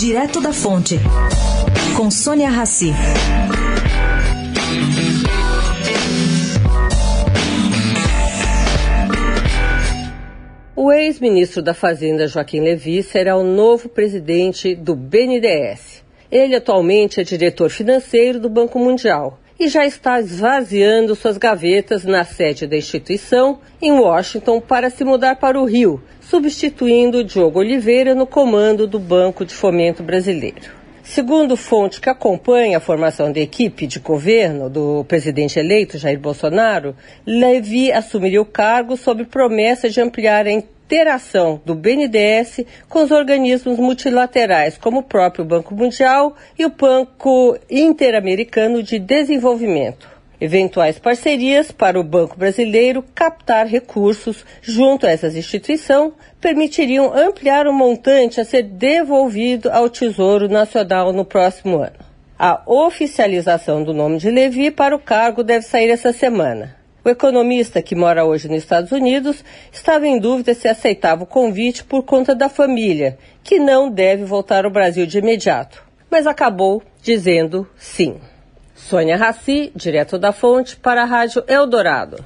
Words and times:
Direto 0.00 0.40
da 0.40 0.50
Fonte, 0.50 0.98
com 1.94 2.10
Sônia 2.10 2.48
Rassi. 2.48 2.90
O 10.74 10.90
ex-ministro 10.90 11.60
da 11.60 11.74
Fazenda 11.74 12.26
Joaquim 12.26 12.60
Levy 12.60 13.02
será 13.02 13.36
o 13.36 13.44
novo 13.44 13.90
presidente 13.90 14.74
do 14.74 14.96
BNDES. 14.96 16.02
Ele 16.32 16.56
atualmente 16.56 17.20
é 17.20 17.22
diretor 17.22 17.68
financeiro 17.68 18.40
do 18.40 18.48
Banco 18.48 18.78
Mundial 18.78 19.38
e 19.60 19.68
já 19.68 19.84
está 19.84 20.18
esvaziando 20.18 21.14
suas 21.14 21.36
gavetas 21.36 22.02
na 22.02 22.24
sede 22.24 22.66
da 22.66 22.78
instituição 22.78 23.60
em 23.80 23.92
Washington 23.92 24.58
para 24.58 24.88
se 24.88 25.04
mudar 25.04 25.36
para 25.36 25.60
o 25.60 25.66
Rio, 25.66 26.02
substituindo 26.18 27.22
Diogo 27.22 27.58
Oliveira 27.58 28.14
no 28.14 28.26
comando 28.26 28.86
do 28.86 28.98
Banco 28.98 29.44
de 29.44 29.52
Fomento 29.52 30.02
Brasileiro. 30.02 30.80
Segundo 31.02 31.58
fonte 31.58 32.00
que 32.00 32.08
acompanha 32.08 32.78
a 32.78 32.80
formação 32.80 33.30
da 33.30 33.40
equipe 33.40 33.86
de 33.86 33.98
governo 33.98 34.70
do 34.70 35.04
presidente 35.04 35.58
eleito 35.58 35.98
Jair 35.98 36.18
Bolsonaro, 36.18 36.96
Levi 37.26 37.92
assumiria 37.92 38.40
o 38.40 38.46
cargo 38.46 38.96
sob 38.96 39.26
promessa 39.26 39.90
de 39.90 40.00
ampliar 40.00 40.46
a 40.46 40.52
interação 40.90 41.62
do 41.64 41.76
BNDES 41.76 42.64
com 42.88 43.04
os 43.04 43.12
organismos 43.12 43.78
multilaterais, 43.78 44.76
como 44.76 44.98
o 44.98 45.02
próprio 45.04 45.44
Banco 45.44 45.72
Mundial 45.72 46.34
e 46.58 46.66
o 46.66 46.70
Banco 46.70 47.56
Interamericano 47.70 48.82
de 48.82 48.98
Desenvolvimento. 48.98 50.08
Eventuais 50.40 50.98
parcerias 50.98 51.70
para 51.70 52.00
o 52.00 52.02
Banco 52.02 52.36
Brasileiro 52.36 53.04
captar 53.14 53.66
recursos 53.66 54.44
junto 54.60 55.06
a 55.06 55.10
essas 55.10 55.36
instituições 55.36 56.12
permitiriam 56.40 57.14
ampliar 57.14 57.68
o 57.68 57.72
montante 57.72 58.40
a 58.40 58.44
ser 58.44 58.64
devolvido 58.64 59.70
ao 59.70 59.88
Tesouro 59.88 60.48
Nacional 60.48 61.12
no 61.12 61.24
próximo 61.24 61.76
ano. 61.76 61.98
A 62.36 62.62
oficialização 62.66 63.84
do 63.84 63.94
nome 63.94 64.18
de 64.18 64.28
Levi 64.28 64.72
para 64.72 64.96
o 64.96 64.98
cargo 64.98 65.44
deve 65.44 65.64
sair 65.64 65.90
essa 65.90 66.12
semana. 66.12 66.79
O 67.04 67.08
economista, 67.08 67.80
que 67.80 67.94
mora 67.94 68.24
hoje 68.24 68.48
nos 68.48 68.58
Estados 68.58 68.92
Unidos, 68.92 69.42
estava 69.72 70.06
em 70.06 70.18
dúvida 70.18 70.52
se 70.54 70.68
aceitava 70.68 71.22
o 71.22 71.26
convite 71.26 71.82
por 71.82 72.02
conta 72.02 72.34
da 72.34 72.48
família, 72.48 73.18
que 73.42 73.58
não 73.58 73.90
deve 73.90 74.24
voltar 74.24 74.64
ao 74.64 74.70
Brasil 74.70 75.06
de 75.06 75.18
imediato, 75.18 75.82
mas 76.10 76.26
acabou 76.26 76.82
dizendo 77.02 77.66
sim. 77.76 78.20
Sônia 78.74 79.16
Raci, 79.16 79.72
direto 79.74 80.18
da 80.18 80.32
Fonte, 80.32 80.76
para 80.76 81.02
a 81.02 81.06
Rádio 81.06 81.44
Eldorado. 81.46 82.22